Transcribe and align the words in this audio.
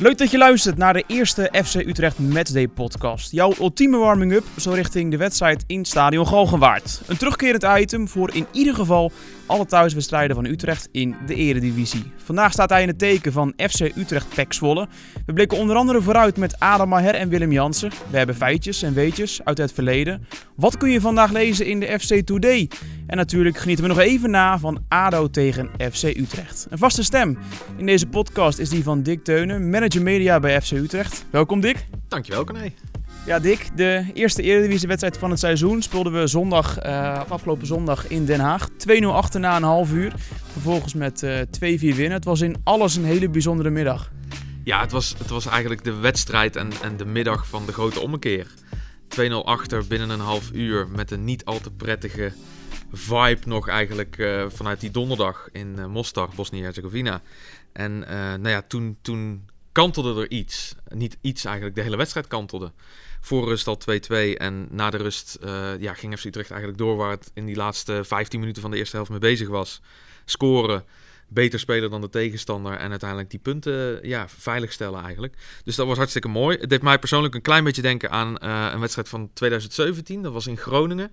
Leuk 0.00 0.18
dat 0.18 0.30
je 0.30 0.38
luistert 0.38 0.76
naar 0.76 0.92
de 0.92 1.04
eerste 1.06 1.52
FC 1.64 1.74
Utrecht 1.74 2.18
Matchday 2.18 2.68
podcast. 2.68 3.32
Jouw 3.32 3.52
ultieme 3.60 3.96
warming-up 3.96 4.44
zo 4.56 4.70
richting 4.70 5.10
de 5.10 5.16
wedstrijd 5.16 5.64
in 5.66 5.84
Stadion 5.84 6.26
Galgenwaard. 6.26 7.00
Een 7.06 7.16
terugkerend 7.16 7.66
item 7.80 8.08
voor 8.08 8.34
in 8.34 8.46
ieder 8.52 8.74
geval 8.74 9.12
alle 9.48 9.66
thuiswedstrijden 9.66 10.36
van 10.36 10.44
Utrecht 10.44 10.88
in 10.92 11.16
de 11.26 11.34
eredivisie. 11.34 12.12
Vandaag 12.16 12.52
staat 12.52 12.70
hij 12.70 12.82
in 12.82 12.88
het 12.88 12.98
teken 12.98 13.32
van 13.32 13.52
FC 13.56 13.80
Utrecht 13.80 14.34
Pek 14.34 14.52
Zwolle. 14.52 14.88
We 15.26 15.32
blikken 15.32 15.58
onder 15.58 15.76
andere 15.76 16.02
vooruit 16.02 16.36
met 16.36 16.60
Adam 16.60 16.88
Maher 16.88 17.14
en 17.14 17.28
Willem 17.28 17.52
Jansen. 17.52 17.90
We 18.10 18.16
hebben 18.16 18.34
feitjes 18.34 18.82
en 18.82 18.94
weetjes 18.94 19.44
uit 19.44 19.58
het 19.58 19.72
verleden. 19.72 20.26
Wat 20.56 20.76
kun 20.76 20.90
je 20.90 21.00
vandaag 21.00 21.30
lezen 21.30 21.66
in 21.66 21.80
de 21.80 21.98
FC 22.00 22.26
Today? 22.26 22.70
En 23.06 23.16
natuurlijk 23.16 23.56
genieten 23.56 23.84
we 23.84 23.90
nog 23.90 24.00
even 24.00 24.30
na 24.30 24.58
van 24.58 24.84
ADO 24.88 25.28
tegen 25.30 25.70
FC 25.92 26.02
Utrecht. 26.02 26.66
Een 26.70 26.78
vaste 26.78 27.02
stem 27.02 27.38
in 27.76 27.86
deze 27.86 28.06
podcast 28.06 28.58
is 28.58 28.68
die 28.68 28.82
van 28.82 29.02
Dick 29.02 29.24
Teunen, 29.24 29.70
manager 29.70 30.02
media 30.02 30.40
bij 30.40 30.60
FC 30.60 30.70
Utrecht. 30.70 31.24
Welkom 31.30 31.60
Dick. 31.60 31.86
Dankjewel 32.08 32.44
Corné. 32.44 32.72
Ja, 33.28 33.38
Dick, 33.38 33.68
de 33.74 34.10
eerste 34.14 34.42
Eredivisie-wedstrijd 34.42 35.18
van 35.18 35.30
het 35.30 35.38
seizoen 35.38 35.82
speelden 35.82 36.12
we 36.12 36.26
zondag, 36.26 36.84
uh, 36.84 37.24
afgelopen 37.28 37.66
zondag 37.66 38.06
in 38.06 38.24
Den 38.24 38.40
Haag. 38.40 38.68
2-0 38.70 39.04
achter 39.04 39.40
na 39.40 39.56
een 39.56 39.62
half 39.62 39.92
uur. 39.92 40.12
Vervolgens 40.52 40.94
met 40.94 41.22
uh, 41.22 41.40
2-4 41.40 41.40
winnen. 41.60 42.10
Het 42.10 42.24
was 42.24 42.40
in 42.40 42.56
alles 42.64 42.96
een 42.96 43.04
hele 43.04 43.28
bijzondere 43.28 43.70
middag. 43.70 44.10
Ja, 44.64 44.80
het 44.80 44.92
was, 44.92 45.14
het 45.18 45.28
was 45.28 45.46
eigenlijk 45.46 45.84
de 45.84 45.94
wedstrijd 45.94 46.56
en, 46.56 46.70
en 46.82 46.96
de 46.96 47.04
middag 47.04 47.48
van 47.48 47.66
de 47.66 47.72
grote 47.72 48.00
ommekeer. 48.00 48.46
2-0 49.20 49.30
achter 49.44 49.86
binnen 49.86 50.10
een 50.10 50.20
half 50.20 50.50
uur 50.52 50.88
met 50.88 51.10
een 51.10 51.24
niet 51.24 51.44
al 51.44 51.60
te 51.60 51.70
prettige 51.70 52.32
vibe 52.92 53.40
nog 53.44 53.68
eigenlijk 53.68 54.18
uh, 54.18 54.44
vanuit 54.48 54.80
die 54.80 54.90
donderdag 54.90 55.48
in 55.52 55.90
Mostar, 55.90 56.28
Bosnië-Herzegovina. 56.34 57.22
En 57.72 57.98
nou 58.08 58.48
ja, 58.48 58.62
toen, 58.62 58.98
toen 59.02 59.48
kantelde 59.72 60.20
er 60.20 60.30
iets. 60.30 60.74
Niet 60.88 61.18
iets 61.20 61.44
eigenlijk, 61.44 61.76
de 61.76 61.82
hele 61.82 61.96
wedstrijd 61.96 62.26
kantelde. 62.26 62.72
Voor 63.20 63.48
rust 63.48 63.66
al 63.66 63.78
2-2 63.78 64.36
en 64.36 64.68
na 64.70 64.90
de 64.90 64.96
rust 64.96 65.38
ja, 65.78 65.94
ging 65.94 66.18
FC 66.18 66.24
Utrecht 66.24 66.50
eigenlijk 66.50 66.80
door 66.80 66.96
waar 66.96 67.10
het 67.10 67.30
in 67.34 67.46
die 67.46 67.56
laatste 67.56 68.04
15 68.04 68.40
minuten 68.40 68.62
van 68.62 68.70
de 68.70 68.76
eerste 68.76 68.96
helft 68.96 69.10
mee 69.10 69.18
bezig 69.18 69.48
was. 69.48 69.80
Scoren, 70.24 70.84
beter 71.28 71.58
spelen 71.58 71.90
dan 71.90 72.00
de 72.00 72.08
tegenstander 72.08 72.72
en 72.72 72.90
uiteindelijk 72.90 73.30
die 73.30 73.40
punten 73.40 74.08
ja, 74.08 74.28
veiligstellen 74.28 75.02
eigenlijk. 75.02 75.34
Dus 75.64 75.76
dat 75.76 75.86
was 75.86 75.96
hartstikke 75.96 76.28
mooi. 76.28 76.58
Het 76.58 76.70
deed 76.70 76.82
mij 76.82 76.98
persoonlijk 76.98 77.34
een 77.34 77.42
klein 77.42 77.64
beetje 77.64 77.82
denken 77.82 78.10
aan 78.10 78.44
een 78.72 78.80
wedstrijd 78.80 79.08
van 79.08 79.30
2017. 79.32 80.22
Dat 80.22 80.32
was 80.32 80.46
in 80.46 80.56
Groningen. 80.56 81.12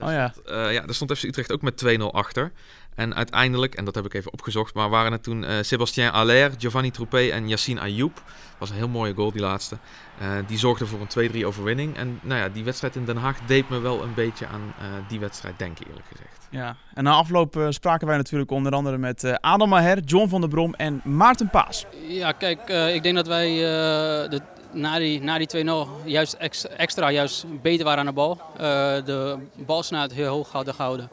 Oh 0.00 0.10
ja. 0.10 0.28
Stond, 0.28 0.48
uh, 0.48 0.72
ja, 0.72 0.80
daar 0.80 0.94
stond 0.94 1.18
FC 1.18 1.22
Utrecht 1.22 1.52
ook 1.52 1.62
met 1.62 1.98
2-0 1.98 2.02
achter. 2.02 2.52
En 2.94 3.14
uiteindelijk, 3.14 3.74
en 3.74 3.84
dat 3.84 3.94
heb 3.94 4.04
ik 4.04 4.14
even 4.14 4.32
opgezocht, 4.32 4.74
maar 4.74 4.88
waren 4.88 5.12
het 5.12 5.22
toen 5.22 5.42
uh, 5.42 5.50
Sébastien 5.60 6.10
Aller, 6.10 6.52
Giovanni 6.58 6.90
Troupé 6.90 7.28
en 7.28 7.48
Yassine 7.48 7.80
Ayoub. 7.80 8.22
was 8.58 8.70
een 8.70 8.76
heel 8.76 8.88
mooie 8.88 9.14
goal, 9.14 9.32
die 9.32 9.40
laatste. 9.40 9.76
Uh, 10.22 10.28
die 10.46 10.58
zorgde 10.58 10.86
voor 10.86 11.00
een 11.08 11.30
2-3 11.32 11.44
overwinning. 11.44 11.96
En 11.96 12.18
nou 12.22 12.40
ja, 12.40 12.48
die 12.48 12.64
wedstrijd 12.64 12.96
in 12.96 13.04
Den 13.04 13.16
Haag 13.16 13.38
deed 13.46 13.68
me 13.68 13.78
wel 13.78 14.02
een 14.02 14.14
beetje 14.14 14.46
aan 14.46 14.74
die 15.08 15.20
wedstrijd 15.20 15.58
denken, 15.58 15.86
eerlijk 15.86 16.06
gezegd. 16.06 16.48
Ja, 16.50 16.76
en 16.94 17.04
na 17.04 17.12
afloop 17.12 17.66
spraken 17.68 18.06
wij 18.06 18.16
natuurlijk 18.16 18.50
onder 18.50 18.72
andere 18.72 18.98
met 18.98 19.40
Adam 19.40 19.68
Maher, 19.68 19.98
John 19.98 20.28
van 20.28 20.40
der 20.40 20.50
Brom 20.50 20.74
en 20.74 21.00
Maarten 21.04 21.50
Paas. 21.50 21.86
Ja, 22.08 22.32
kijk, 22.32 22.68
ik 22.94 23.02
denk 23.02 23.16
dat 23.16 23.26
wij 23.26 23.54
de 24.28 24.40
na 24.72 24.98
die, 24.98 25.20
na 25.20 25.38
die 25.38 25.48
2-0 25.48 26.04
juist 26.04 26.32
extra 26.76 27.10
juist 27.10 27.44
beter 27.62 27.84
waren 27.84 28.00
aan 28.00 28.06
de 28.06 28.12
bal. 28.12 28.40
Uh, 28.52 28.60
de 29.04 29.36
balsnelheid 29.54 30.12
heel 30.12 30.32
hoog 30.32 30.52
hadden 30.52 30.74
gehouden. 30.74 31.10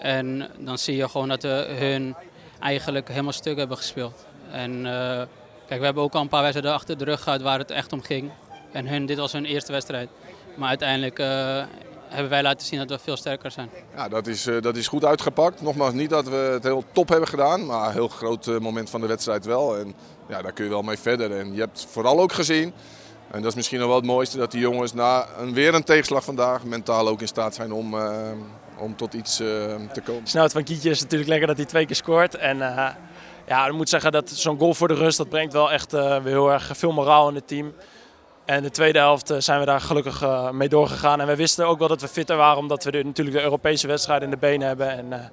En 0.00 0.50
dan 0.58 0.78
zie 0.78 0.96
je 0.96 1.08
gewoon 1.08 1.28
dat 1.28 1.42
we 1.42 1.66
hun 1.78 2.14
eigenlijk 2.60 3.08
helemaal 3.08 3.32
stuk 3.32 3.58
hebben 3.58 3.76
gespeeld. 3.76 4.26
En 4.50 4.76
uh, 4.76 5.22
kijk, 5.66 5.78
we 5.78 5.84
hebben 5.84 6.02
ook 6.02 6.14
al 6.14 6.20
een 6.20 6.28
paar 6.28 6.40
wedstrijden 6.40 6.72
achter 6.72 6.98
de 6.98 7.04
rug 7.04 7.22
gehad 7.22 7.42
waar 7.42 7.58
het 7.58 7.70
echt 7.70 7.92
om 7.92 8.02
ging. 8.02 8.30
En 8.72 8.86
hun, 8.86 9.06
dit 9.06 9.18
was 9.18 9.32
hun 9.32 9.44
eerste 9.44 9.72
wedstrijd. 9.72 10.08
Maar 10.56 10.68
uiteindelijk 10.68 11.18
uh, 11.18 11.26
hebben 12.08 12.30
wij 12.30 12.42
laten 12.42 12.66
zien 12.66 12.78
dat 12.78 12.90
we 12.90 12.98
veel 12.98 13.16
sterker 13.16 13.50
zijn. 13.50 13.70
Ja, 13.94 14.08
dat 14.08 14.26
is, 14.26 14.46
uh, 14.46 14.62
dat 14.62 14.76
is 14.76 14.88
goed 14.88 15.04
uitgepakt. 15.04 15.62
Nogmaals, 15.62 15.92
niet 15.92 16.10
dat 16.10 16.28
we 16.28 16.36
het 16.52 16.62
heel 16.62 16.84
top 16.92 17.08
hebben 17.08 17.28
gedaan, 17.28 17.66
maar 17.66 17.86
een 17.86 17.92
heel 17.92 18.08
groot 18.08 18.46
moment 18.46 18.90
van 18.90 19.00
de 19.00 19.06
wedstrijd 19.06 19.44
wel. 19.44 19.78
En 19.78 19.94
ja, 20.28 20.42
daar 20.42 20.52
kun 20.52 20.64
je 20.64 20.70
wel 20.70 20.82
mee 20.82 20.98
verder. 20.98 21.38
En 21.38 21.54
je 21.54 21.60
hebt 21.60 21.86
vooral 21.90 22.20
ook 22.20 22.32
gezien 22.32 22.72
en 23.30 23.42
dat 23.42 23.50
is 23.50 23.54
misschien 23.54 23.78
nog 23.78 23.88
wel 23.88 23.96
het 23.96 24.06
mooiste, 24.06 24.36
dat 24.36 24.50
die 24.50 24.60
jongens 24.60 24.92
na 24.92 25.26
een, 25.38 25.54
weer 25.54 25.74
een 25.74 25.84
tegenslag 25.84 26.24
vandaag 26.24 26.64
mentaal 26.64 27.08
ook 27.08 27.20
in 27.20 27.28
staat 27.28 27.54
zijn 27.54 27.72
om, 27.72 27.94
om 28.80 28.96
tot 28.96 29.14
iets 29.14 29.40
uh, 29.40 29.48
te 29.92 30.00
komen. 30.00 30.26
Snelheid 30.26 30.52
van 30.52 30.64
Kietje 30.64 30.90
is 30.90 31.00
natuurlijk 31.00 31.30
lekker 31.30 31.48
dat 31.48 31.56
hij 31.56 31.66
twee 31.66 31.86
keer 31.86 31.96
scoort. 31.96 32.34
En 32.34 32.56
uh, 32.56 32.88
ja, 33.46 33.72
moet 33.72 33.88
zeggen 33.88 34.12
dat 34.12 34.30
zo'n 34.30 34.58
goal 34.58 34.74
voor 34.74 34.88
de 34.88 34.94
rust, 34.94 35.18
dat 35.18 35.28
brengt 35.28 35.52
wel 35.52 35.72
echt 35.72 35.92
weer 35.92 36.22
heel 36.24 36.52
erg 36.52 36.70
veel 36.74 36.92
moraal 36.92 37.28
in 37.28 37.34
het 37.34 37.48
team. 37.48 37.74
En 38.44 38.62
de 38.62 38.70
tweede 38.70 38.98
helft 38.98 39.32
zijn 39.38 39.60
we 39.60 39.66
daar 39.66 39.80
gelukkig 39.80 40.24
mee 40.52 40.68
doorgegaan. 40.68 41.20
En 41.20 41.26
we 41.26 41.36
wisten 41.36 41.66
ook 41.66 41.78
wel 41.78 41.88
dat 41.88 42.00
we 42.00 42.08
fitter 42.08 42.36
waren, 42.36 42.58
omdat 42.58 42.84
we 42.84 42.90
natuurlijk 42.90 43.36
de 43.36 43.42
Europese 43.42 43.86
wedstrijd 43.86 44.22
in 44.22 44.30
de 44.30 44.36
benen 44.36 44.66
hebben. 44.66 44.90
En 44.90 45.30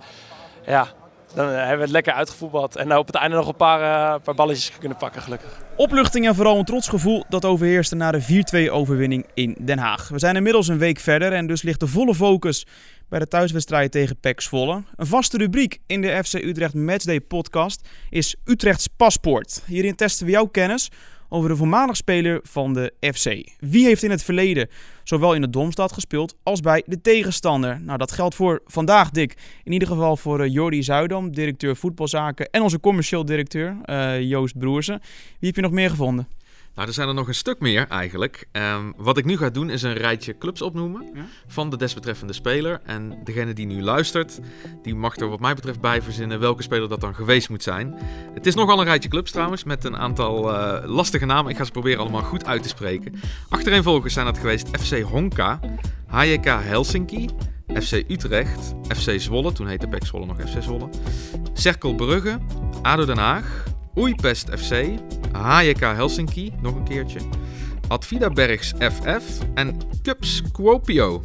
ja, 0.65 0.87
dan 1.33 1.47
hebben 1.47 1.77
we 1.77 1.83
het 1.83 1.91
lekker 1.91 2.13
uitgevoetbald. 2.13 2.75
En 2.75 2.97
op 2.97 3.07
het 3.07 3.15
einde 3.15 3.35
nog 3.35 3.47
een 3.47 3.55
paar, 3.55 3.79
uh, 3.79 4.23
paar 4.23 4.35
balletjes 4.35 4.71
kunnen 4.79 4.97
pakken, 4.97 5.21
gelukkig. 5.21 5.49
Opluchting 5.75 6.27
en 6.27 6.35
vooral 6.35 6.57
een 6.57 6.65
trots 6.65 6.87
gevoel 6.87 7.23
dat 7.29 7.45
overheerste 7.45 7.95
na 7.95 8.11
de 8.11 8.67
4-2 8.67 8.71
overwinning 8.71 9.25
in 9.33 9.55
Den 9.59 9.77
Haag. 9.77 10.07
We 10.07 10.19
zijn 10.19 10.35
inmiddels 10.35 10.67
een 10.67 10.77
week 10.77 10.99
verder 10.99 11.33
en 11.33 11.47
dus 11.47 11.61
ligt 11.61 11.79
de 11.79 11.87
volle 11.87 12.15
focus 12.15 12.65
bij 13.09 13.19
de 13.19 13.27
thuiswedstrijd 13.27 13.91
tegen 13.91 14.19
PEC 14.19 14.41
Zwolle. 14.41 14.83
Een 14.95 15.05
vaste 15.05 15.37
rubriek 15.37 15.79
in 15.85 16.01
de 16.01 16.23
FC 16.23 16.33
Utrecht 16.33 16.73
Matchday 16.73 17.21
podcast 17.21 17.87
is 18.09 18.35
Utrechts 18.45 18.87
Paspoort. 18.87 19.63
Hierin 19.65 19.95
testen 19.95 20.25
we 20.25 20.31
jouw 20.31 20.45
kennis 20.45 20.89
over 21.29 21.49
de 21.49 21.55
voormalig 21.55 21.95
speler 21.95 22.39
van 22.43 22.73
de 22.73 22.93
FC. 22.99 23.25
Wie 23.59 23.85
heeft 23.85 24.03
in 24.03 24.11
het 24.11 24.23
verleden 24.23 24.69
zowel 25.03 25.33
in 25.33 25.41
de 25.41 25.49
Domstad 25.49 25.91
gespeeld 25.91 26.35
als 26.43 26.59
bij 26.59 26.83
de 26.85 27.01
tegenstander? 27.01 27.81
Nou, 27.81 27.97
dat 27.97 28.11
geldt 28.11 28.35
voor 28.35 28.61
vandaag, 28.65 29.09
Dick. 29.09 29.33
In 29.63 29.71
ieder 29.71 29.87
geval 29.87 30.17
voor 30.17 30.45
uh, 30.45 30.53
Jordi 30.53 30.83
Zuidam, 30.83 31.31
directeur 31.31 31.75
voetbalzaken 31.75 32.49
en 32.49 32.61
onze 32.61 32.79
commercieel 32.79 33.25
directeur 33.25 33.77
uh, 33.85 34.21
Joost 34.21 34.57
Broersen. 34.57 34.99
Wie 35.39 35.47
heb 35.47 35.55
je 35.55 35.61
nog 35.61 35.71
meer 35.71 35.89
gevonden? 35.89 36.36
Nou, 36.77 36.89
er 36.89 36.95
zijn 36.95 37.07
er 37.07 37.13
nog 37.13 37.27
een 37.27 37.35
stuk 37.35 37.59
meer 37.59 37.87
eigenlijk. 37.87 38.47
Um, 38.51 38.93
wat 38.97 39.17
ik 39.17 39.25
nu 39.25 39.37
ga 39.37 39.49
doen 39.49 39.69
is 39.69 39.81
een 39.81 39.93
rijtje 39.93 40.37
clubs 40.37 40.61
opnoemen 40.61 41.09
ja? 41.13 41.25
van 41.47 41.69
de 41.69 41.77
desbetreffende 41.77 42.33
speler. 42.33 42.81
En 42.83 43.19
degene 43.23 43.53
die 43.53 43.65
nu 43.65 43.81
luistert, 43.81 44.39
die 44.81 44.95
mag 44.95 45.15
er 45.15 45.29
wat 45.29 45.39
mij 45.39 45.53
betreft 45.53 45.81
bij 45.81 46.01
verzinnen 46.01 46.39
welke 46.39 46.61
speler 46.61 46.89
dat 46.89 47.01
dan 47.01 47.15
geweest 47.15 47.49
moet 47.49 47.63
zijn. 47.63 47.95
Het 48.33 48.45
is 48.45 48.55
nogal 48.55 48.79
een 48.79 48.85
rijtje 48.85 49.09
clubs 49.09 49.31
trouwens, 49.31 49.63
met 49.63 49.83
een 49.83 49.97
aantal 49.97 50.53
uh, 50.53 50.77
lastige 50.85 51.25
namen. 51.25 51.51
Ik 51.51 51.57
ga 51.57 51.63
ze 51.63 51.71
proberen 51.71 51.99
allemaal 51.99 52.23
goed 52.23 52.45
uit 52.45 52.63
te 52.63 52.69
spreken. 52.69 53.19
Achtereenvolgens 53.49 54.13
zijn 54.13 54.25
dat 54.25 54.37
geweest 54.37 54.67
FC 54.67 55.01
Honka, 55.01 55.59
HJK 56.07 56.45
Helsinki, 56.45 57.29
FC 57.73 57.91
Utrecht, 58.07 58.73
FC 58.87 59.19
Zwolle, 59.19 59.51
toen 59.51 59.67
heette 59.67 59.87
PEC 59.87 60.05
Zwolle 60.05 60.25
nog 60.25 60.41
FC 60.41 60.63
Zwolle, 60.63 60.89
Cerkel 61.53 61.95
Brugge, 61.95 62.39
ADO 62.81 63.05
Den 63.05 63.17
Haag, 63.17 63.65
Oeipest 63.97 64.49
FC, 64.49 64.85
HJK 65.31 65.79
Helsinki, 65.79 66.53
nog 66.61 66.75
een 66.75 66.83
keertje, 66.83 67.19
Advida 67.87 68.29
Bergs 68.29 68.73
FF 68.79 69.39
en 69.53 69.77
Cups 70.01 70.41
Kuopio. 70.51 71.23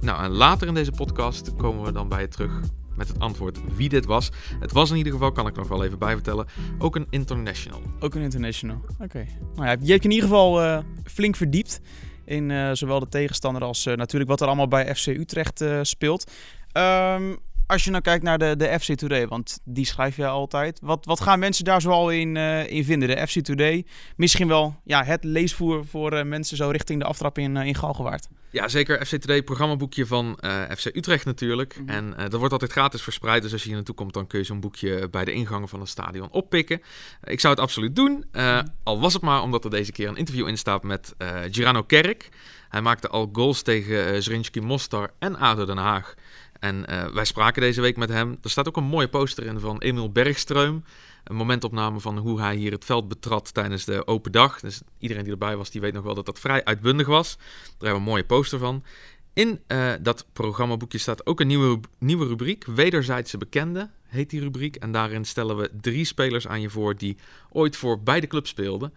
Nou, 0.00 0.24
en 0.24 0.30
later 0.30 0.68
in 0.68 0.74
deze 0.74 0.90
podcast 0.90 1.54
komen 1.56 1.84
we 1.84 1.92
dan 1.92 2.08
bij 2.08 2.20
je 2.20 2.28
terug 2.28 2.60
met 2.96 3.08
het 3.08 3.18
antwoord 3.18 3.58
wie 3.76 3.88
dit 3.88 4.04
was. 4.04 4.30
Het 4.60 4.72
was 4.72 4.90
in 4.90 4.96
ieder 4.96 5.12
geval, 5.12 5.32
kan 5.32 5.46
ik 5.46 5.56
nog 5.56 5.68
wel 5.68 5.84
even 5.84 5.98
bijvertellen, 5.98 6.46
ook 6.78 6.96
een 6.96 7.06
international. 7.10 7.80
Ook 8.00 8.14
een 8.14 8.22
international, 8.22 8.80
oké. 8.98 9.26
Nou 9.54 9.66
ja, 9.66 9.76
je 9.80 9.90
hebt 9.90 10.02
je 10.02 10.08
in 10.08 10.14
ieder 10.14 10.28
geval 10.28 10.62
uh, 10.62 10.78
flink 11.04 11.36
verdiept 11.36 11.80
in 12.24 12.50
uh, 12.50 12.70
zowel 12.72 13.00
de 13.00 13.08
tegenstander 13.08 13.62
als 13.62 13.86
uh, 13.86 13.94
natuurlijk 13.94 14.30
wat 14.30 14.40
er 14.40 14.46
allemaal 14.46 14.68
bij 14.68 14.94
FC 14.94 15.06
Utrecht 15.06 15.64
speelt. 15.82 16.30
Um, 16.72 17.38
als 17.68 17.84
je 17.84 17.90
nou 17.90 18.02
kijkt 18.02 18.24
naar 18.24 18.38
de, 18.38 18.56
de 18.56 18.78
FC 18.80 18.94
Today, 18.94 19.26
want 19.26 19.58
die 19.64 19.86
schrijf 19.86 20.16
je 20.16 20.26
altijd. 20.26 20.78
Wat, 20.82 21.04
wat 21.04 21.20
gaan 21.20 21.38
mensen 21.38 21.64
daar 21.64 21.80
zoal 21.80 22.10
in, 22.10 22.34
uh, 22.34 22.70
in 22.70 22.84
vinden? 22.84 23.08
De 23.08 23.26
FC 23.26 23.40
Today, 23.40 23.86
misschien 24.16 24.48
wel 24.48 24.80
ja, 24.84 25.04
het 25.04 25.24
leesvoer 25.24 25.86
voor 25.86 26.12
uh, 26.12 26.22
mensen 26.22 26.56
zo 26.56 26.68
richting 26.68 27.00
de 27.00 27.06
aftrap 27.06 27.38
in, 27.38 27.56
uh, 27.56 27.66
in 27.66 27.74
Galgenwaard. 27.74 28.28
Ja, 28.50 28.68
zeker. 28.68 29.06
FC 29.06 29.16
Today, 29.16 29.42
programmaboekje 29.42 30.06
van 30.06 30.38
FC 30.76 30.84
Utrecht 30.84 31.24
natuurlijk. 31.24 31.78
Mm 31.78 31.88
-hmm. 31.88 32.12
En 32.14 32.30
dat 32.30 32.38
wordt 32.38 32.52
altijd 32.52 32.72
gratis 32.72 33.02
verspreid. 33.02 33.42
Dus 33.42 33.52
als 33.52 33.60
je 33.60 33.66
hier 33.66 33.76
naartoe 33.76 33.94
komt, 33.94 34.12
dan 34.12 34.26
kun 34.26 34.38
je 34.38 34.44
zo'n 34.44 34.60
boekje 34.60 35.08
bij 35.08 35.24
de 35.24 35.32
ingangen 35.32 35.68
van 35.68 35.80
het 35.80 35.88
stadion 35.88 36.30
oppikken. 36.30 36.80
ik 37.24 37.40
zou 37.40 37.54
het 37.54 37.62
absoluut 37.62 37.96
doen. 37.96 38.12
Mm 38.12 38.24
-hmm. 38.32 38.68
Al 38.82 39.00
was 39.00 39.12
het 39.12 39.22
maar 39.22 39.42
omdat 39.42 39.64
er 39.64 39.70
deze 39.70 39.92
keer 39.92 40.08
een 40.08 40.16
interview 40.16 40.48
in 40.48 40.58
staat 40.58 40.82
met 40.82 41.14
Girano 41.50 41.82
Kerk. 41.82 42.28
Hij 42.68 42.80
maakte 42.80 43.08
al 43.08 43.28
goals 43.32 43.62
tegen 43.62 44.22
Zrinjski 44.22 44.60
Mostar 44.60 45.10
en 45.18 45.36
ADO 45.36 45.64
Den 45.64 45.76
Haag. 45.76 46.14
En 46.58 46.84
uh, 46.88 47.06
wij 47.06 47.24
spraken 47.24 47.62
deze 47.62 47.80
week 47.80 47.96
met 47.96 48.08
hem. 48.08 48.38
Er 48.42 48.50
staat 48.50 48.68
ook 48.68 48.76
een 48.76 48.84
mooie 48.84 49.08
poster 49.08 49.46
in 49.46 49.60
van 49.60 49.78
Emil 49.78 50.12
Bergstreum. 50.12 50.84
Een 51.24 51.36
momentopname 51.36 52.00
van 52.00 52.18
hoe 52.18 52.40
hij 52.40 52.56
hier 52.56 52.72
het 52.72 52.84
veld 52.84 53.08
betrad 53.08 53.54
tijdens 53.54 53.84
de 53.84 54.06
open 54.06 54.32
dag. 54.32 54.60
Dus 54.60 54.80
iedereen 54.98 55.22
die 55.22 55.32
erbij 55.32 55.56
was, 55.56 55.70
die 55.70 55.80
weet 55.80 55.92
nog 55.92 56.04
wel 56.04 56.14
dat 56.14 56.26
dat 56.26 56.38
vrij 56.38 56.64
uitbundig 56.64 57.06
was. 57.06 57.36
Daar 57.36 57.46
hebben 57.68 57.90
we 57.90 57.96
een 57.96 58.02
mooie 58.02 58.24
poster 58.24 58.58
van. 58.58 58.84
In 59.32 59.60
uh, 59.68 59.92
dat 60.00 60.26
programmaboekje 60.32 60.98
staat 60.98 61.26
ook 61.26 61.40
een 61.40 61.46
nieuwe, 61.46 61.80
nieuwe 61.98 62.26
rubriek. 62.26 62.64
Wederzijdse 62.64 63.38
bekenden 63.38 63.92
heet 64.06 64.30
die 64.30 64.40
rubriek. 64.40 64.76
En 64.76 64.92
daarin 64.92 65.24
stellen 65.24 65.56
we 65.56 65.70
drie 65.80 66.04
spelers 66.04 66.48
aan 66.48 66.60
je 66.60 66.70
voor 66.70 66.96
die 66.96 67.16
ooit 67.50 67.76
voor 67.76 68.02
beide 68.02 68.26
clubs 68.26 68.50
speelden. 68.50 68.94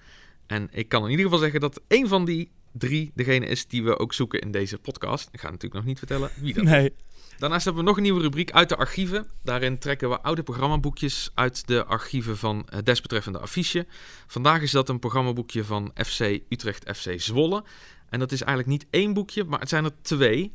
En 0.47 0.67
ik 0.71 0.89
kan 0.89 1.03
in 1.03 1.09
ieder 1.09 1.25
geval 1.25 1.39
zeggen 1.39 1.59
dat 1.59 1.81
één 1.87 2.07
van 2.07 2.25
die 2.25 2.51
drie 2.71 3.11
degene 3.15 3.45
is 3.45 3.67
die 3.67 3.83
we 3.83 3.99
ook 3.99 4.13
zoeken 4.13 4.39
in 4.39 4.51
deze 4.51 4.77
podcast. 4.77 5.29
Ik 5.31 5.39
ga 5.39 5.45
natuurlijk 5.45 5.73
nog 5.73 5.85
niet 5.85 5.97
vertellen 5.97 6.29
wie 6.35 6.53
dat 6.53 6.63
is. 6.63 6.69
Nee. 6.69 6.93
Daarnaast 7.37 7.65
hebben 7.65 7.83
we 7.83 7.89
nog 7.89 7.97
een 7.97 8.03
nieuwe 8.03 8.21
rubriek 8.21 8.51
uit 8.51 8.69
de 8.69 8.75
archieven. 8.75 9.27
Daarin 9.43 9.77
trekken 9.77 10.09
we 10.09 10.21
oude 10.21 10.43
programmaboekjes 10.43 11.31
uit 11.33 11.67
de 11.67 11.85
archieven 11.85 12.37
van 12.37 12.65
het 12.69 12.85
desbetreffende 12.85 13.39
affiche. 13.39 13.85
Vandaag 14.27 14.61
is 14.61 14.71
dat 14.71 14.89
een 14.89 14.99
programmaboekje 14.99 15.63
van 15.63 15.91
FC 16.05 16.19
Utrecht 16.49 16.97
FC 16.97 17.21
Zwolle. 17.21 17.63
En 18.09 18.19
dat 18.19 18.31
is 18.31 18.41
eigenlijk 18.41 18.69
niet 18.69 18.87
één 18.89 19.13
boekje, 19.13 19.43
maar 19.43 19.59
het 19.59 19.69
zijn 19.69 19.85
er 19.85 20.01
twee. 20.01 20.53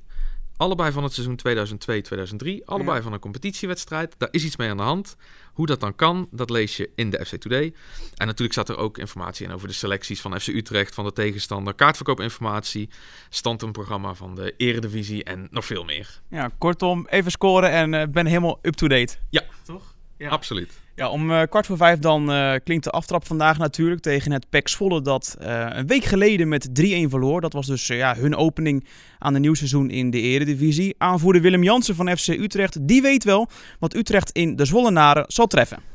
Allebei 0.56 0.92
van 0.92 1.02
het 1.02 1.12
seizoen 1.12 1.36
2002-2003. 1.36 2.64
Allebei 2.64 2.96
Ja. 2.96 3.02
van 3.02 3.12
een 3.12 3.18
competitiewedstrijd. 3.18 4.14
Daar 4.18 4.28
is 4.30 4.44
iets 4.44 4.56
mee 4.56 4.70
aan 4.70 4.76
de 4.76 4.82
hand. 4.82 5.16
Hoe 5.52 5.66
dat 5.66 5.80
dan 5.80 5.94
kan, 5.96 6.28
dat 6.30 6.50
lees 6.50 6.76
je 6.76 6.90
in 6.94 7.10
de 7.10 7.24
FC 7.26 7.36
Today. 7.36 7.74
En 8.14 8.26
natuurlijk 8.26 8.52
staat 8.52 8.68
er 8.68 8.76
ook 8.76 8.98
informatie 8.98 9.46
in 9.46 9.52
over 9.52 9.68
de 9.68 9.74
selecties 9.74 10.20
van 10.20 10.40
FC 10.40 10.46
Utrecht, 10.46 10.94
van 10.94 11.04
de 11.04 11.12
tegenstander, 11.12 11.74
kaartverkoopinformatie, 11.74 12.88
standpuntprogramma 13.28 14.14
van 14.14 14.34
de 14.34 14.54
Eredivisie 14.56 15.24
en 15.24 15.48
nog 15.50 15.64
veel 15.64 15.84
meer. 15.84 16.20
Ja, 16.28 16.50
kortom, 16.58 17.06
even 17.10 17.30
scoren 17.30 17.70
en 17.70 17.94
eh, 17.94 18.06
ben 18.08 18.26
helemaal 18.26 18.58
up-to-date. 18.62 19.16
Ja. 19.30 19.42
Toch? 19.64 19.94
Ja. 20.18 20.28
Absoluut. 20.28 20.72
Ja, 20.94 21.08
om 21.08 21.32
eh, 21.32 21.42
kwart 21.48 21.66
voor 21.66 21.76
vijf 21.76 21.98
dan 21.98 22.32
eh, 22.32 22.54
klinkt 22.64 22.84
de 22.84 22.90
aftrap 22.90 23.26
vandaag 23.26 23.58
natuurlijk 23.58 24.00
tegen 24.00 24.32
het 24.32 24.48
PEC 24.50 24.68
Zwolle 24.68 25.02
dat 25.02 25.36
eh, 25.38 25.66
een 25.70 25.86
week 25.86 26.04
geleden 26.04 26.48
met 26.48 26.68
3-1 26.68 26.72
verloor. 27.08 27.40
Dat 27.40 27.52
was 27.52 27.66
dus 27.66 27.86
ja, 27.86 28.14
hun 28.14 28.36
opening 28.36 28.86
aan 29.18 29.34
een 29.34 29.40
nieuw 29.40 29.54
seizoen 29.54 29.90
in 29.90 30.10
de 30.10 30.20
Eredivisie. 30.20 30.94
Aanvoerder 30.98 31.42
Willem 31.42 31.62
Jansen 31.62 31.94
van 31.94 32.16
FC 32.16 32.28
Utrecht, 32.28 32.88
die 32.88 33.02
weet 33.02 33.24
wel 33.24 33.48
wat 33.78 33.94
Utrecht 33.94 34.30
in 34.30 34.56
de 34.56 34.64
Zwollenaren 34.64 35.24
zal 35.28 35.46
treffen. 35.46 35.94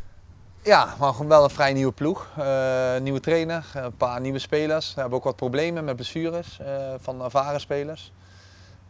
Ja, 0.63 0.95
maar 0.99 1.11
gewoon 1.11 1.27
wel 1.27 1.43
een 1.43 1.49
vrij 1.49 1.73
nieuwe 1.73 1.91
ploeg. 1.91 2.27
Eh, 2.37 2.97
nieuwe 2.99 3.19
trainer, 3.19 3.65
een 3.73 3.97
paar 3.97 4.21
nieuwe 4.21 4.39
spelers. 4.39 4.93
We 4.93 5.01
hebben 5.01 5.17
ook 5.17 5.23
wat 5.23 5.35
problemen 5.35 5.83
met 5.83 5.95
blessures 5.95 6.59
eh, 6.59 6.93
van 6.97 7.23
ervaren 7.23 7.59
spelers. 7.59 8.11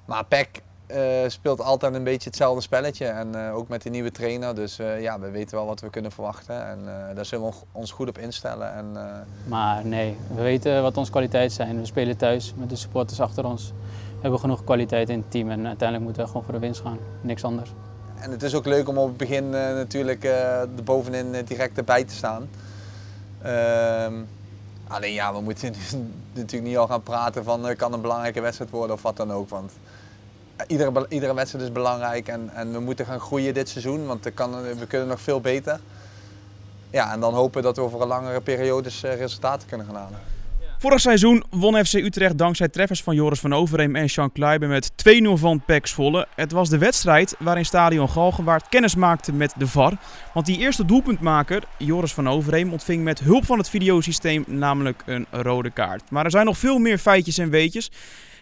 Maar 0.06 0.26
PEC 0.26 0.62
eh, 0.92 1.30
speelt 1.30 1.62
altijd 1.62 1.94
een 1.94 2.04
beetje 2.04 2.30
hetzelfde 2.30 2.62
spelletje. 2.62 3.06
En 3.06 3.46
eh, 3.46 3.56
ook 3.56 3.68
met 3.68 3.82
de 3.82 3.90
nieuwe 3.90 4.12
trainer. 4.12 4.56
Dus 4.56 4.80
eh, 4.80 5.02
ja, 5.02 5.20
we 5.20 5.30
weten 5.30 5.56
wel 5.56 5.66
wat 5.66 5.80
we 5.80 5.90
kunnen 5.90 6.12
verwachten. 6.12 6.68
En 6.68 6.80
daar 7.16 7.26
zullen 7.26 7.50
we 7.50 7.54
ons 7.72 7.92
goed 7.92 8.08
op 8.08 8.18
instellen. 8.18 8.74
En, 8.74 8.98
Maar 9.48 9.86
nee, 9.86 10.18
we 10.36 10.42
weten 10.42 10.82
wat 10.82 10.98
onze 10.98 11.12
kwaliteiten 11.12 11.56
zijn. 11.56 11.80
We 11.80 11.86
spelen 11.86 12.18
thuis 12.18 12.54
met 12.58 12.70
de 12.70 12.76
supporters 12.76 13.20
achter 13.20 13.46
ons. 13.46 13.74
We 14.16 14.22
hebben 14.22 14.40
genoeg 14.40 14.64
kwaliteit 14.64 15.10
in 15.10 15.18
het 15.18 15.32
team 15.32 15.50
en 15.50 15.68
uiteindelijk 15.68 16.04
moeten 16.04 16.22
we 16.22 16.28
gewoon 16.28 16.44
voor 16.44 16.54
de 16.54 16.60
winst 16.60 16.82
gaan. 16.82 16.98
Niks 17.22 17.44
anders. 17.44 17.74
en 18.20 18.32
het 18.32 18.44
is 18.44 18.56
ook 18.56 18.66
leuk 18.66 18.88
om 18.88 18.98
op 18.98 19.08
het 19.08 19.18
begin 19.18 19.50
natuurlijk 19.50 20.24
er 20.24 20.84
bovenin 20.84 21.46
direct 21.46 21.78
erbij 21.78 22.04
te 22.04 22.14
staan. 22.14 22.50
Ehm, 23.42 24.14
alleen 24.88 25.14
ja, 25.14 25.34
we 25.34 25.42
moeten 25.42 25.74
natuurlijk 26.34 26.64
niet 26.64 26.78
al 26.78 26.88
gaan 26.88 27.04
praten 27.04 27.44
van 27.44 27.76
kan 27.76 27.94
een 27.94 28.02
belangrijke 28.02 28.42
wedstrijd 28.42 28.72
worden 28.72 28.96
of 28.96 29.02
wat 29.02 29.18
dan 29.18 29.32
ook. 29.32 29.50
Want 29.50 29.72
iedere, 30.68 31.06
iedere 31.10 31.34
wedstrijd 31.34 31.66
is 31.66 31.72
belangrijk 31.72 32.28
en, 32.28 32.50
en 32.54 32.72
we 32.72 32.80
moeten 32.80 33.06
gaan 33.06 33.20
groeien 33.20 33.54
dit 33.54 33.70
seizoen, 33.70 34.06
want 34.06 34.34
kan, 34.34 34.62
we 34.62 34.88
kunnen 34.88 35.08
nog 35.08 35.22
veel 35.22 35.42
beter. 35.42 35.80
Ja, 36.90 37.14
en 37.14 37.20
dan 37.20 37.34
hopen 37.34 37.64
dat 37.64 37.76
we 37.76 37.82
over 37.82 38.02
een 38.02 38.08
langere 38.08 38.42
periodes 38.42 39.04
eh, 39.04 39.16
resultaten 39.16 39.68
kunnen 39.68 39.86
gaan 39.86 39.96
halen. 39.96 40.20
Vorig 40.82 41.00
seizoen 41.00 41.44
won 41.50 41.86
FC 41.86 41.94
Utrecht 41.94 42.38
dankzij 42.38 42.68
treffers 42.68 43.04
van 43.04 43.16
Joris 43.16 43.40
van 43.40 43.54
Overheem 43.54 43.96
en 43.96 44.10
Sean 44.10 44.32
Kleiber 44.32 44.68
met 44.68 44.92
2-0 44.92 44.94
van 45.34 45.62
PEC 45.66 45.88
Zwolle. 45.88 46.28
Het 46.36 46.52
was 46.52 46.70
de 46.70 46.78
wedstrijd 46.78 47.36
waarin 47.40 47.66
Stadion 47.66 48.10
Galgenwaard 48.10 48.70
kennis 48.70 48.96
maakte 48.96 49.34
met 49.34 49.54
de 49.58 49.68
VAR. 49.68 49.94
Want 50.34 50.46
die 50.46 50.58
eerste 50.58 50.86
doelpuntmaker, 50.86 51.64
Joris 51.78 52.14
van 52.14 52.30
Overheem, 52.30 52.72
ontving 52.72 53.04
met 53.04 53.20
hulp 53.20 53.46
van 53.46 53.58
het 53.58 53.70
videosysteem 53.70 54.44
namelijk 54.48 55.04
een 55.06 55.26
rode 55.32 55.72
kaart. 55.72 56.10
Maar 56.10 56.26
er 56.26 56.32
zijn 56.32 56.46
nog 56.46 56.58
veel 56.58 56.78
meer 56.78 56.98
feitjes 56.98 57.38
en 57.38 57.50
weetjes. 57.50 57.92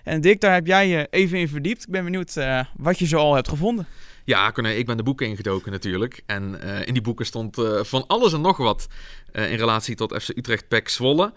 En 0.10 0.22
Dick, 0.22 0.42
daar 0.42 0.54
heb 0.54 0.68
jij 0.68 0.88
je 0.88 1.08
even 1.10 1.38
in 1.38 1.48
verdiept. 1.48 1.84
Ik 1.84 1.90
ben 1.90 2.04
benieuwd 2.04 2.36
eh, 2.36 2.66
wat 2.78 3.00
je 3.00 3.08
zo 3.08 3.18
al 3.18 3.36
hebt 3.36 3.48
gevonden. 3.48 3.88
Ja, 4.24 4.56
ik 4.56 4.86
ben 4.86 4.98
de 4.98 5.04
boeken 5.04 5.28
ingedoken 5.28 5.72
natuurlijk. 5.72 6.22
En 6.26 6.62
eh, 6.62 6.88
in 6.88 6.94
die 6.94 7.02
boeken 7.02 7.26
stond 7.26 7.58
eh, 7.58 7.84
van 7.84 8.08
alles 8.08 8.34
en 8.34 8.42
nog 8.42 8.58
wat 8.58 8.88
in 9.34 9.56
relatie 9.56 9.96
tot 9.96 10.14
FC 10.22 10.30
Utrecht 10.30 10.68
PEC 10.68 10.90
Zwolle. 10.90 11.34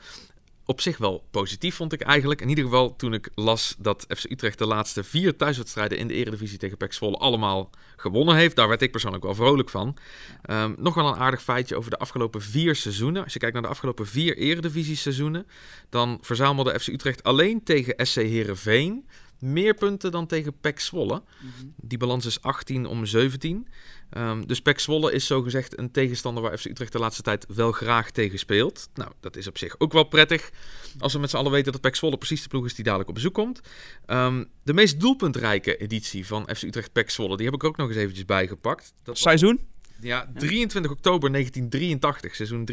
Op 0.73 0.81
zich 0.81 0.99
wel 0.99 1.25
positief 1.31 1.75
vond 1.75 1.93
ik 1.93 2.01
eigenlijk. 2.01 2.41
In 2.41 2.49
ieder 2.49 2.65
geval 2.65 2.97
toen 2.97 3.15
ik 3.15 3.29
las 3.35 3.75
dat 3.79 4.05
FC 4.09 4.25
Utrecht 4.31 4.59
de 4.59 4.67
laatste 4.67 5.05
vier 5.05 5.37
thuiswedstrijden 5.37 5.99
in 5.99 6.09
de 6.09 6.15
Eredivisie 6.15 6.59
tegen 6.59 6.77
PEC 6.77 6.93
Zwolle 6.93 7.17
allemaal 7.17 7.71
gewonnen 7.97 8.37
heeft. 8.37 8.57
Daar 8.57 8.69
werd 8.69 8.83
ik 8.83 8.91
persoonlijk 8.91 9.25
wel 9.25 9.35
vrolijk 9.35 9.69
van. 9.69 9.97
Ehm, 10.43 10.73
nog 10.77 10.95
wel 10.95 11.09
een 11.09 11.19
aardig 11.19 11.43
feitje 11.43 11.77
over 11.77 11.91
de 11.91 11.99
afgelopen 11.99 12.43
vier 12.43 12.77
seizoenen. 12.77 13.25
Als 13.25 13.33
je 13.33 13.39
kijkt 13.39 13.55
naar 13.55 13.63
de 13.63 13.71
afgelopen 13.71 14.07
vier 14.07 14.37
Eredivisie 14.37 14.97
seizoenen, 14.97 15.47
dan 15.89 16.19
verzamelde 16.21 16.81
FC 16.81 16.87
Utrecht 16.87 17.23
alleen 17.23 17.63
tegen 17.63 18.07
SC 18.07 18.15
Heerenveen 18.15 19.07
meer 19.43 19.75
punten 19.75 20.11
dan 20.11 20.27
tegen 20.27 20.53
PEC 20.61 20.81
Zwolle. 20.81 21.23
Die 21.77 21.99
balans 21.99 22.27
is 22.27 22.41
18 22.43 22.87
om 22.87 23.07
17. 23.07 23.69
Ehm, 24.11 24.43
dus 24.47 24.61
PEC 24.63 24.79
Zwolle 24.81 25.13
is 25.13 25.27
zogezegd 25.27 25.79
een 25.79 25.91
tegenstander 25.91 26.43
waar 26.43 26.59
FC 26.59 26.65
Utrecht 26.65 26.93
de 26.93 26.99
laatste 26.99 27.23
tijd 27.23 27.47
wel 27.55 27.73
graag 27.73 28.11
tegen 28.11 28.39
speelt. 28.39 28.89
Nou, 28.95 29.11
dat 29.21 29.37
is 29.37 29.47
op 29.47 29.59
zich 29.59 29.75
ook 29.79 29.93
wel 29.93 30.05
prettig. 30.05 30.51
Als 30.99 31.13
we 31.13 31.19
met 31.19 31.31
z'n 31.31 31.37
allen 31.37 31.51
weten 31.53 31.73
dat 31.73 31.81
PEC 31.81 31.97
Zwolle 31.97 32.17
precies 32.19 32.43
de 32.43 32.49
ploeg 32.49 32.65
is 32.65 32.75
die 32.75 32.85
dadelijk 32.85 33.09
op 33.09 33.15
bezoek 33.15 33.35
komt. 33.35 33.61
Ehm, 34.07 34.45
de 34.63 34.73
meest 34.75 35.01
doelpuntrijke 35.01 35.77
editie 35.77 36.27
van 36.27 36.49
FC 36.55 36.63
Utrecht 36.63 36.93
PEC 36.93 37.11
Zwolle, 37.11 37.37
die 37.37 37.47
heb 37.47 37.55
ik 37.55 37.65
ook 37.65 37.77
nog 37.77 37.89
eens 37.89 37.97
eventjes 37.97 38.25
bijgepakt. 38.25 38.83
Dat 38.97 39.07
was- 39.07 39.21
Seizoen? 39.21 39.61
Ja, 40.03 40.31
23 40.35 40.91
oktober 40.91 41.33
1983, 41.33 42.35
seizoen 42.35 42.69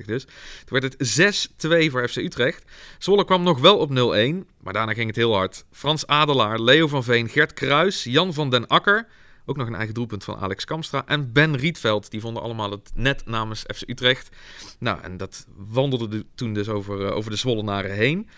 83-84 0.00 0.04
dus. 0.06 0.24
Toen 0.64 0.80
werd 0.80 0.98
het 0.98 1.48
6-2 1.86 1.90
voor 1.90 2.08
FC 2.08 2.16
Utrecht. 2.16 2.64
Zwolle 2.98 3.24
kwam 3.24 3.42
nog 3.42 3.60
wel 3.60 3.78
op 3.78 3.90
0-1, 3.90 3.92
maar 4.62 4.72
daarna 4.72 4.92
ging 4.94 5.06
het 5.06 5.16
heel 5.16 5.34
hard. 5.34 5.64
Frans 5.70 6.06
Adelaar, 6.06 6.60
Leo 6.60 6.88
van 6.88 7.04
Veen, 7.04 7.28
Gert 7.28 7.52
Kruis, 7.52 8.04
Jan 8.04 8.34
van 8.34 8.50
den 8.50 8.66
Akker... 8.66 9.06
Ook 9.48 9.56
nog 9.56 9.66
een 9.66 9.74
eigen 9.74 9.94
doelpunt 9.94 10.24
van 10.24 10.36
Alex 10.36 10.64
Kamstra. 10.64 11.02
En 11.06 11.32
Ben 11.32 11.56
Rietveld. 11.56 12.10
Die 12.10 12.20
vonden 12.20 12.42
allemaal 12.42 12.70
het 12.70 12.90
net 12.94 13.26
namens 13.26 13.64
FC 13.74 13.88
Utrecht. 13.88 14.28
Nou, 14.78 15.00
en 15.02 15.16
dat 15.16 15.46
wandelde 15.56 16.08
de- 16.08 16.26
toen 16.34 16.52
dus 16.52 16.68
over, 16.68 17.06
eh, 17.06 17.16
over 17.16 17.30
de 17.30 17.36
Zwollenaren 17.36 17.90
heen. 17.94 18.28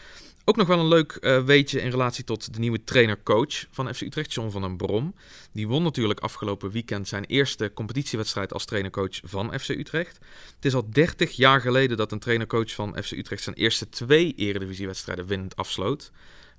Ook 0.49 0.57
nog 0.57 0.67
wel 0.67 0.79
een 0.79 0.89
leuk 0.89 1.13
eh, 1.13 1.45
weetje 1.45 1.81
in 1.81 1.91
relatie 1.91 2.25
tot 2.25 2.55
de 2.55 2.59
nieuwe 2.59 2.85
trainer-coach 2.85 3.67
van 3.71 3.95
FC 3.95 4.01
Utrecht, 4.01 4.33
John 4.33 4.51
van 4.51 4.63
den 4.63 4.77
Brom. 4.77 5.15
Die 5.53 5.69
won 5.69 5.83
natuurlijk 5.83 6.21
afgelopen 6.21 6.71
weekend 6.71 7.09
zijn 7.09 7.25
eerste 7.25 7.71
competitiewedstrijd 7.75 8.53
als 8.53 8.65
trainercoach 8.65 9.21
van 9.23 9.59
FC 9.59 9.69
Utrecht. 9.69 10.19
Het 10.55 10.65
is 10.65 10.75
al 10.75 10.91
30 10.91 11.33
jaar 11.33 11.61
geleden 11.61 11.97
dat 11.97 12.13
een 12.13 12.19
trainercoach 12.19 12.73
van 12.73 12.97
FC 13.03 13.11
Utrecht 13.11 13.43
zijn 13.43 13.57
eerste 13.57 13.89
twee 13.89 14.35
eredivisiewedstrijden 14.37 15.27
winnend 15.27 15.57
afsloot. 15.57 16.11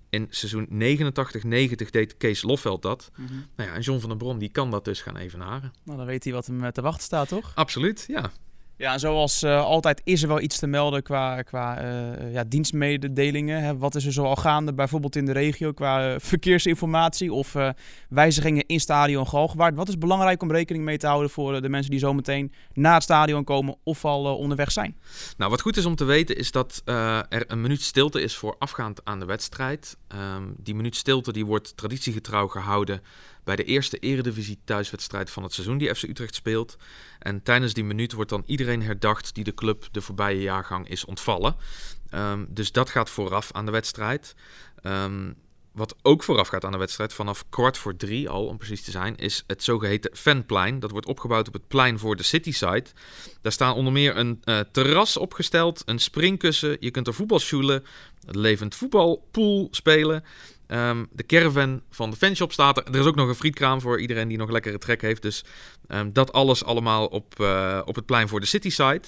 In 0.10 0.27
seizoen 0.29 0.67
89-90 0.67 1.89
deed 1.89 2.17
Kees 2.17 2.41
Lofveld 2.41 2.81
dat. 2.81 3.12
Nou 3.55 3.69
ja, 3.69 3.75
en 3.75 3.81
John 3.81 4.00
van 4.00 4.10
den 4.10 4.17
Brom 4.17 4.39
die 4.39 4.50
kan 4.50 4.72
dat 4.72 4.86
dus 4.86 5.01
gaan 5.01 5.17
evenaren. 5.17 5.74
Nou, 5.84 5.98
dan 5.98 6.08
weet 6.08 6.24
hij 6.24 6.34
wat 6.34 6.46
hem 6.46 6.63
eh, 6.63 6.72
te 6.72 6.81
wachten 6.81 7.03
staat, 7.03 7.27
toch? 7.27 7.51
Absoluut, 7.55 8.05
ja. 8.08 8.31
Ja, 8.79 8.98
zoals 8.98 9.43
eh, 9.43 9.63
altijd 9.63 10.01
is 10.03 10.21
er 10.21 10.27
wel 10.27 10.41
iets 10.41 10.59
te 10.59 10.67
melden 10.67 11.03
qua, 11.03 11.41
qua 11.41 11.77
eh, 11.77 12.33
ja, 12.33 12.43
dienstmededelingen. 12.43 13.63
Hè. 13.63 13.77
Wat 13.77 13.95
is 13.95 14.05
er 14.05 14.13
zo 14.13 14.24
al 14.24 14.36
gaande, 14.36 14.74
bijvoorbeeld 14.74 15.15
in 15.15 15.25
de 15.25 15.31
regio, 15.31 15.71
qua 15.71 16.13
eh, 16.13 16.15
verkeersinformatie 16.19 17.33
of 17.33 17.55
wijzigingen 18.09 18.65
in 18.65 18.79
stadion 18.79 19.27
Galgenwaard. 19.27 19.75
Wat 19.75 19.88
is 19.88 19.98
belangrijk 19.98 20.41
om 20.41 20.51
rekening 20.51 20.83
mee 20.83 20.98
te 20.98 21.07
houden 21.07 21.29
voor 21.29 21.62
de 21.62 21.69
mensen 21.69 21.91
die 21.91 22.00
zometeen 22.00 22.53
naar 22.74 22.93
het 22.93 23.03
stadion 23.03 23.43
komen 23.43 23.75
of 23.83 24.05
al 24.05 24.38
onderweg 24.38 24.71
zijn? 24.71 24.98
Nou, 25.38 25.51
wat 25.51 25.62
goed 25.62 25.77
is 25.77 25.86
om 25.86 25.95
te 25.95 26.05
weten 26.05 26.38
is 26.38 26.51
dat 26.51 26.81
er 26.86 27.43
een 27.51 27.62
minuut 27.62 27.81
stilte 27.81 28.21
is 28.21 28.36
voorafgaand 28.36 29.05
aan 29.05 29.19
de 29.19 29.25
wedstrijd. 29.25 29.98
Ehm, 30.07 30.43
die 30.57 30.75
minuut 30.75 30.95
stilte 30.95 31.31
die 31.31 31.45
wordt 31.45 31.77
traditiegetrouw 31.77 32.48
gehouden 32.48 33.01
bij 33.50 33.55
de 33.55 33.63
eerste 33.63 33.98
eredivisie 33.98 34.59
thuiswedstrijd 34.63 35.29
van 35.29 35.43
het 35.43 35.53
seizoen 35.53 35.77
die 35.77 35.95
FC 35.95 36.03
Utrecht 36.03 36.36
speelt. 36.36 36.77
En 37.19 37.43
tijdens 37.43 37.74
die 37.74 37.83
minuut 37.83 38.13
wordt 38.13 38.29
dan 38.29 38.43
iedereen 38.45 38.68
herdacht 38.77 39.35
die 39.35 39.43
de 39.43 39.53
club 39.53 39.88
de 39.91 40.01
voorbije 40.01 40.41
jaargang 40.41 40.89
is 40.89 41.05
ontvallen. 41.05 41.55
Ehm, 42.09 42.45
dus 42.49 42.71
dat 42.71 42.89
gaat 42.89 43.09
vooraf 43.09 43.51
aan 43.51 43.65
de 43.65 43.71
wedstrijd. 43.71 44.35
Ehm, 44.81 45.31
wat 45.71 45.95
ook 46.01 46.23
vooraf 46.23 46.47
gaat 46.47 46.65
aan 46.65 46.71
de 46.71 46.77
wedstrijd, 46.77 47.13
vanaf 47.13 47.45
kwart 47.49 47.77
voor 47.77 47.95
drie 47.95 48.29
al 48.29 48.45
om 48.47 48.57
precies 48.57 48.83
te 48.83 48.91
zijn, 48.91 49.15
is 49.15 49.43
het 49.47 49.63
zogeheten 49.63 50.15
fanplein. 50.15 50.79
Dat 50.79 50.91
wordt 50.91 51.07
opgebouwd 51.07 51.47
op 51.47 51.53
het 51.53 51.67
plein 51.67 51.99
voor 51.99 52.15
de 52.15 52.23
Cityside. 52.23 52.85
Daar 53.41 53.51
staan 53.51 53.73
onder 53.73 53.93
meer 53.93 54.17
een 54.17 54.41
eh, 54.43 54.59
terras 54.71 55.17
opgesteld, 55.17 55.81
een 55.85 55.99
springkussen. 55.99 56.77
Je 56.79 56.91
kunt 56.91 57.07
er 57.07 57.13
voetbal 57.13 57.39
sjoelen, 57.39 57.83
een 58.25 58.39
levend 58.39 58.75
voetbalpool 58.75 59.67
spelen. 59.71 60.23
Ehm, 60.69 61.05
de 61.11 61.25
caravan 61.25 61.81
van 61.89 62.09
de 62.09 62.15
fanshop 62.15 62.51
staat 62.51 62.77
er. 62.77 62.83
Er 62.83 62.99
is 62.99 63.05
ook 63.05 63.15
nog 63.15 63.27
een 63.27 63.35
frietkraam 63.35 63.81
voor 63.81 64.01
iedereen 64.01 64.27
die 64.27 64.38
nog 64.38 64.49
lekkere 64.49 64.77
trek 64.77 65.01
heeft. 65.01 65.21
Dus 65.21 65.43
ehm, 65.88 66.09
dat 66.11 66.33
alles 66.33 66.63
allemaal 66.63 67.05
op, 67.05 67.39
eh, 67.39 67.81
op 67.85 67.95
het 67.95 68.05
plein 68.05 68.27
voor 68.27 68.39
de 68.39 68.45
Cityside. 68.45 69.01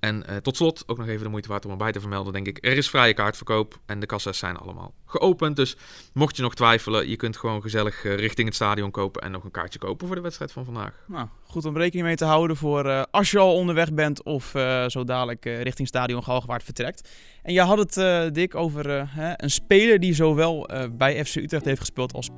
En 0.00 0.24
uh, 0.30 0.36
tot 0.36 0.56
slot 0.56 0.84
ook 0.86 0.98
nog 0.98 1.08
even 1.08 1.22
de 1.22 1.28
moeite 1.28 1.48
waard 1.48 1.64
om 1.64 1.70
erbij 1.70 1.92
te 1.92 2.00
vermelden, 2.00 2.32
denk 2.32 2.46
ik. 2.46 2.58
Er 2.60 2.76
is 2.76 2.90
vrije 2.90 3.14
kaartverkoop 3.14 3.78
en 3.86 4.00
de 4.00 4.06
kassa's 4.06 4.38
zijn 4.38 4.56
allemaal 4.56 4.94
geopend. 5.06 5.56
Dus 5.56 5.76
mocht 6.12 6.36
je 6.36 6.42
nog 6.42 6.54
twijfelen, 6.54 7.08
je 7.08 7.16
kunt 7.16 7.36
gewoon 7.36 7.62
gezellig 7.62 8.04
uh, 8.04 8.14
richting 8.14 8.46
het 8.46 8.56
stadion 8.56 8.90
kopen 8.90 9.22
en 9.22 9.30
nog 9.30 9.44
een 9.44 9.50
kaartje 9.50 9.78
kopen 9.78 10.06
voor 10.06 10.16
de 10.16 10.22
wedstrijd 10.22 10.52
van 10.52 10.64
vandaag. 10.64 11.04
Nou, 11.06 11.28
goed 11.42 11.64
om 11.64 11.76
rekening 11.76 12.06
mee 12.06 12.16
te 12.16 12.24
houden 12.24 12.56
voor 12.56 12.86
uh, 12.86 13.02
als 13.10 13.30
je 13.30 13.38
al 13.38 13.54
onderweg 13.54 13.92
bent 13.92 14.22
of 14.22 14.50
zo 14.86 15.04
dadelijk 15.04 15.44
richting 15.44 15.88
stadion 15.88 16.24
Galgenwaard 16.24 16.62
vertrekt. 16.62 17.08
En 17.42 17.52
je 17.52 17.60
had 17.60 17.78
het, 17.78 18.34
Dick, 18.34 18.54
over 18.54 19.08
een 19.36 19.50
speler 19.50 20.00
die 20.00 20.14
zowel 20.14 20.68
bij 20.90 21.24
FC 21.24 21.36
Utrecht 21.36 21.64
heeft 21.64 21.80
gespeeld 21.80 22.12
als 22.12 22.28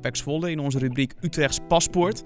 Pax 0.00 0.22
Volle 0.22 0.50
in 0.50 0.58
onze 0.58 0.78
rubriek 0.78 1.12
Utrechts 1.20 1.58
Paspoort. 1.68 2.22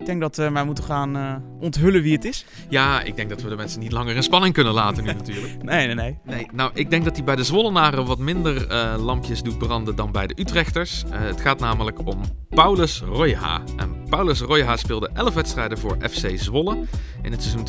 Ik 0.00 0.06
denk 0.06 0.20
dat 0.20 0.36
we 0.36 0.48
maar 0.48 0.64
moeten 0.64 0.84
gaan 0.84 1.16
uh, 1.16 1.34
onthullen 1.58 2.02
wie 2.02 2.12
het 2.12 2.24
is. 2.24 2.44
Ja, 2.68 3.02
ik 3.02 3.16
denk 3.16 3.28
dat 3.28 3.42
we 3.42 3.48
de 3.48 3.56
mensen 3.56 3.80
niet 3.80 3.92
langer 3.92 4.16
in 4.16 4.22
spanning 4.22 4.54
kunnen 4.54 4.72
laten 4.72 5.04
nu 5.04 5.12
natuurlijk. 5.22 5.62
nee, 5.62 5.86
nee, 5.86 5.94
nee, 5.94 6.18
nee. 6.24 6.46
Nou, 6.52 6.70
ik 6.74 6.90
denk 6.90 7.04
dat 7.04 7.16
hij 7.16 7.24
bij 7.24 7.36
de 7.36 7.44
Zwollenaren 7.44 8.06
wat 8.06 8.18
minder 8.18 8.70
uh, 8.70 9.04
lampjes 9.04 9.42
doet 9.42 9.58
branden 9.58 9.96
dan 9.96 10.12
bij 10.12 10.26
de 10.26 10.40
Utrechters. 10.40 11.04
Het 11.10 11.40
gaat 11.40 11.60
namelijk 11.60 12.06
om 12.08 12.20
Paulus 12.48 13.00
Royha. 13.00 13.62
En 13.76 13.99
Paulus 14.10 14.40
Royha 14.40 14.76
speelde 14.76 15.10
11 15.14 15.34
wedstrijden 15.34 15.78
voor 15.78 15.96
FC 16.10 16.28
Zwolle 16.34 16.84
in 17.22 17.32
het 17.32 17.42
seizoen 17.42 17.66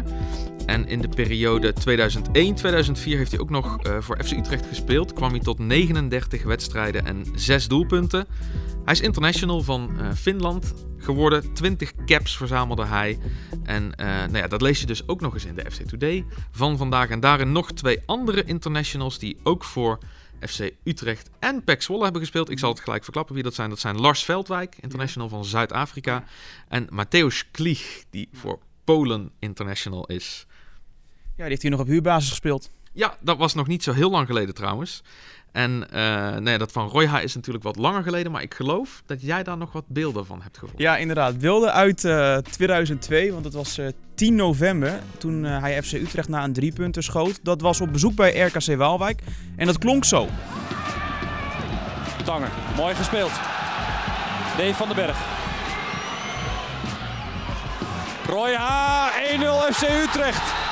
2003-2004. 0.00 0.66
En 0.66 0.88
in 0.88 1.00
de 1.00 1.08
periode 1.08 1.74
2001-2004 1.74 1.82
heeft 3.02 3.30
hij 3.30 3.40
ook 3.40 3.50
nog 3.50 3.78
voor 4.00 4.24
FC 4.24 4.32
Utrecht 4.32 4.66
gespeeld. 4.66 5.12
Kwam 5.12 5.30
hij 5.30 5.40
tot 5.40 5.58
39 5.58 6.42
wedstrijden 6.42 7.06
en 7.06 7.24
6 7.34 7.68
doelpunten. 7.68 8.26
Hij 8.84 8.94
is 8.94 9.00
international 9.00 9.62
van 9.62 9.90
uh, 10.00 10.12
Finland 10.12 10.74
geworden. 10.98 11.52
20 11.52 11.92
caps 12.06 12.36
verzamelde 12.36 12.84
hij. 12.84 13.18
En 13.62 13.92
uh, 14.00 14.06
nou 14.06 14.36
ja, 14.36 14.48
dat 14.48 14.62
lees 14.62 14.80
je 14.80 14.86
dus 14.86 15.08
ook 15.08 15.20
nog 15.20 15.34
eens 15.34 15.44
in 15.44 15.54
de 15.54 15.70
FC 15.70 15.82
Today 15.82 16.24
van 16.50 16.76
vandaag. 16.76 17.08
En 17.08 17.20
daarin 17.20 17.52
nog 17.52 17.72
twee 17.72 18.02
andere 18.06 18.44
internationals 18.44 19.18
die 19.18 19.36
ook 19.42 19.64
voor 19.64 19.98
FC 20.40 20.70
Utrecht 20.84 21.30
en 21.38 21.64
PEC 21.64 21.82
Zwolle 21.82 22.02
hebben 22.02 22.20
gespeeld. 22.20 22.50
Ik 22.50 22.58
zal 22.58 22.70
het 22.70 22.80
gelijk 22.80 23.04
verklappen 23.04 23.34
wie 23.34 23.44
dat 23.44 23.54
zijn. 23.54 23.70
Dat 23.70 23.78
zijn 23.78 24.00
Lars 24.00 24.24
Veldwijk, 24.24 24.76
international 24.80 25.28
van 25.28 25.44
Zuid-Afrika. 25.44 26.24
En 26.68 26.86
Mateusz 26.90 27.42
Klieg, 27.50 28.04
die 28.10 28.28
voor 28.32 28.58
Polen 28.84 29.30
international 29.38 30.06
is. 30.06 30.46
Ja, 31.36 31.42
die 31.42 31.44
heeft 31.44 31.62
hier 31.62 31.70
nog 31.70 31.80
op 31.80 31.86
huurbasis 31.86 32.28
gespeeld. 32.28 32.70
Ja, 32.96 33.16
dat 33.20 33.36
was 33.36 33.54
nog 33.54 33.66
niet 33.66 33.82
zo 33.82 33.92
heel 33.92 34.10
lang 34.10 34.26
geleden 34.26 34.54
trouwens. 34.54 35.02
En 35.52 35.86
uh, 35.94 36.36
nee, 36.36 36.58
dat 36.58 36.72
van 36.72 36.88
Royha 36.88 37.20
is 37.20 37.34
natuurlijk 37.34 37.64
wat 37.64 37.76
langer 37.76 38.02
geleden, 38.02 38.32
maar 38.32 38.42
ik 38.42 38.54
geloof 38.54 39.02
dat 39.06 39.22
jij 39.22 39.42
daar 39.42 39.56
nog 39.56 39.72
wat 39.72 39.84
beelden 39.86 40.26
van 40.26 40.42
hebt 40.42 40.58
gevonden. 40.58 40.84
Ja, 40.84 40.96
inderdaad. 40.96 41.38
Beelden 41.38 41.72
uit 41.72 42.04
uh, 42.04 42.36
eh, 42.36 42.42
2002, 42.42 43.32
want 43.32 43.44
het 43.44 43.54
was 43.54 43.78
uh, 43.78 43.86
eh, 43.86 43.92
10 44.14 44.34
november 44.34 45.00
toen 45.18 45.44
hij 45.44 45.82
FC 45.82 45.92
Utrecht 45.92 46.28
na 46.28 46.44
een 46.44 46.52
driepunter 46.52 47.02
schoot. 47.02 47.38
Dat 47.42 47.60
was 47.60 47.80
op 47.80 47.92
bezoek 47.92 48.14
bij 48.14 48.40
RKC 48.40 48.76
Waalwijk 48.76 49.22
en 49.56 49.66
dat 49.66 49.78
klonk 49.78 50.04
zo. 50.04 50.28
Tanger, 52.24 52.50
mooi 52.76 52.94
gespeeld. 52.94 53.32
Dave 54.56 54.74
van 54.74 54.86
den 54.86 54.96
Berg. 54.96 55.18
Royha, 58.26 59.10
1-0 59.70 59.74
FC 59.74 59.82
Utrecht. 59.82 60.65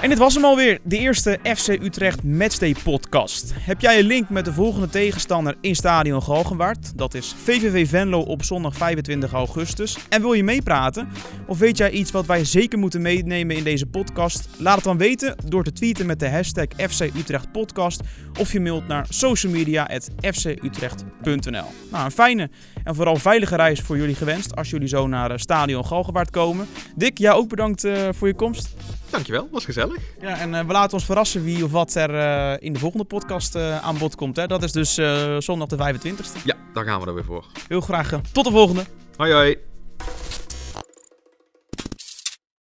En 0.00 0.08
dit 0.08 0.18
was 0.18 0.34
hem 0.34 0.44
alweer, 0.44 0.78
de 0.82 0.98
eerste 0.98 1.38
FC 1.42 1.68
Utrecht 1.68 2.22
Matchday 2.22 2.74
podcast. 2.84 3.52
Heb 3.54 3.80
jij 3.80 3.98
een 3.98 4.06
link 4.06 4.28
met 4.28 4.44
de 4.44 4.52
volgende 4.52 4.88
tegenstander 4.88 5.56
in 5.60 5.76
Stadion 5.76 6.22
Galgenwaard? 6.22 6.98
Dat 6.98 7.14
is 7.14 7.34
VVV 7.42 7.88
Venlo 7.88 8.20
op 8.20 8.44
zondag 8.44 8.76
25 8.76 9.32
augustus. 9.32 9.98
En 10.08 10.20
wil 10.20 10.32
je 10.32 10.44
meepraten? 10.44 11.08
Of 11.46 11.58
weet 11.58 11.76
jij 11.76 11.90
iets 11.90 12.10
wat 12.10 12.26
wij 12.26 12.44
zeker 12.44 12.78
moeten 12.78 13.02
meenemen 13.02 13.56
in 13.56 13.64
deze 13.64 13.86
podcast? 13.86 14.48
Laat 14.58 14.74
het 14.74 14.84
dan 14.84 14.98
weten 14.98 15.36
door 15.44 15.64
te 15.64 15.72
tweeten 15.72 16.06
met 16.06 16.20
de 16.20 16.28
hashtag 16.28 16.66
FC 16.90 17.00
Utrecht 17.00 17.52
podcast. 17.52 18.00
Of 18.40 18.52
je 18.52 18.60
mailt 18.60 18.86
naar 18.86 19.06
socialmedia.fcutrecht.nl 19.08 21.66
Nou, 21.90 22.04
een 22.04 22.10
fijne 22.10 22.50
en 22.84 22.94
vooral 22.94 23.16
veilige 23.16 23.56
reis 23.56 23.80
voor 23.80 23.96
jullie 23.96 24.14
gewenst 24.14 24.56
als 24.56 24.70
jullie 24.70 24.88
zo 24.88 25.06
naar 25.06 25.30
eh, 25.30 25.38
Stadion 25.38 25.86
Galgenwaard 25.86 26.30
komen. 26.30 26.66
Dick, 26.96 27.18
jij 27.18 27.32
ook 27.32 27.48
bedankt 27.48 27.84
uh, 27.84 28.08
voor 28.12 28.28
je 28.28 28.34
komst. 28.34 28.74
Dankjewel, 29.10 29.48
was 29.50 29.64
gezellig. 29.64 29.96
Ja, 30.20 30.38
en 30.38 30.52
uh, 30.52 30.60
we 30.60 30.72
laten 30.72 30.92
ons 30.92 31.04
verrassen 31.04 31.44
wie 31.44 31.64
of 31.64 31.70
wat 31.70 31.94
er 31.94 32.10
uh, 32.10 32.52
in 32.58 32.72
de 32.72 32.78
volgende 32.78 33.04
podcast 33.04 33.56
uh, 33.56 33.84
aan 33.84 33.98
bod 33.98 34.14
komt. 34.14 34.36
Hè? 34.36 34.46
Dat 34.46 34.62
is 34.62 34.72
dus 34.72 34.94
zondag 35.44 35.68
de 35.68 35.76
25e. 35.76 36.44
Ja, 36.44 36.54
daar 36.72 36.84
gaan 36.84 37.00
we 37.00 37.06
er 37.06 37.14
weer 37.14 37.24
voor. 37.24 37.44
Heel 37.68 37.80
graag. 37.80 38.20
tot 38.32 38.44
de 38.44 38.50
volgende. 38.50 38.84
Hoi 39.16 39.32
hoi. 39.32 39.75